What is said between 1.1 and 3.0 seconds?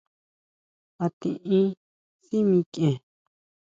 tiʼin sʼí mikʼien?